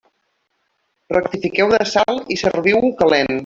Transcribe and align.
Rectifiqueu 1.13 1.71
de 1.77 1.83
sal 1.93 2.21
i 2.37 2.41
serviu-ho 2.45 2.95
calent. 3.05 3.39